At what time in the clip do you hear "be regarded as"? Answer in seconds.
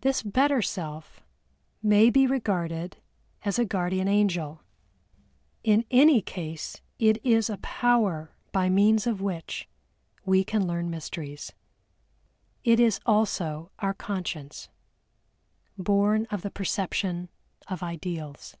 2.08-3.58